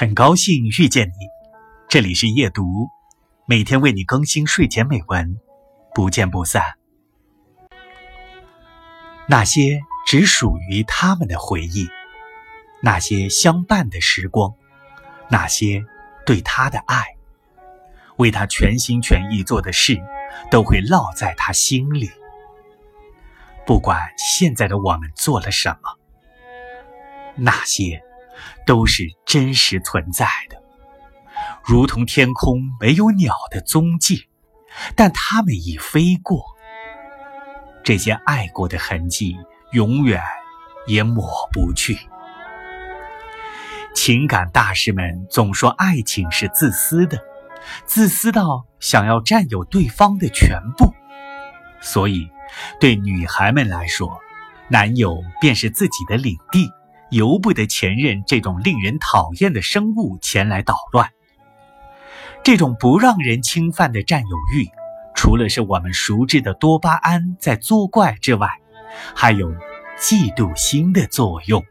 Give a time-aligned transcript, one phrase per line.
[0.00, 1.26] 很高兴遇见你，
[1.88, 2.88] 这里是夜读，
[3.46, 5.40] 每天为你更新睡前美文，
[5.92, 6.62] 不见不散。
[9.26, 11.88] 那些只属于他们的回忆，
[12.80, 14.54] 那些相伴的时光，
[15.28, 15.84] 那些
[16.24, 17.04] 对他的爱，
[18.18, 20.00] 为他全心全意做的事，
[20.48, 22.08] 都会烙在他心里。
[23.66, 25.98] 不管现在的我们做了什么，
[27.34, 28.00] 那些。
[28.66, 30.56] 都是真实存在的，
[31.64, 34.28] 如同天空没有鸟的踪迹，
[34.94, 36.44] 但它们已飞过。
[37.84, 39.36] 这些爱过的痕迹，
[39.72, 40.22] 永远
[40.86, 41.98] 也抹不去。
[43.94, 47.18] 情感大师们总说爱情是自私的，
[47.84, 50.92] 自私到想要占有对方的全部。
[51.80, 52.28] 所以，
[52.78, 54.20] 对女孩们来说，
[54.68, 56.70] 男友便是自己的领地。
[57.10, 61.10] 由不得前任这种令人讨厌的生物前来捣乱。
[62.44, 64.68] 这种不让人侵犯的占有欲，
[65.14, 68.48] 除了是我们熟知的多巴胺在作怪之外，
[69.14, 69.50] 还有
[69.98, 71.64] 嫉妒心的作用。